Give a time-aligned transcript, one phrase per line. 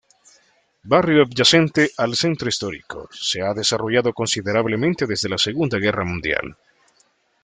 [0.83, 6.57] Barrio adyacente al centro histórico, se ha desarrollado considerablemente desde la Segunda Guerra Mundial.